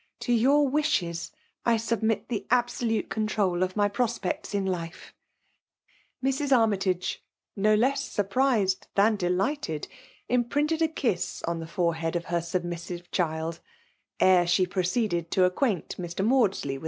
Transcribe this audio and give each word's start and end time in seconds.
To 0.21 0.33
}iour 0.35 0.67
witkes 0.67 1.29
I 1.63 1.77
submit 1.77 2.27
the 2.27 2.47
absolute 2.49 3.07
control 3.07 3.61
of 3.61 3.75
my 3.75 3.87
pirospects 3.87 4.55
in 4.55 4.65
life/*' 4.65 5.13
Mrs. 6.25 6.51
Army 6.51 6.77
tage, 6.77 7.21
no 7.55 7.75
less 7.75 8.03
surprised 8.03 8.87
than 8.95 9.15
d^ 9.15 9.29
figfaiedi 9.29 9.87
imprinted 10.27 10.81
a 10.81 10.91
loss 11.03 11.43
on 11.43 11.59
the 11.59 11.67
fovoheid 11.67 12.13
fif 12.13 12.25
iher 12.25 12.43
submissive 12.43 13.11
child* 13.11 13.59
e^e 14.19 14.47
she 14.47 14.65
pretCeeded* 14.65 15.29
io 15.37 15.43
{acquaint 15.45 15.97
Mr. 15.97 16.25
Maudsli^ 16.25 16.79
with 16.79 16.79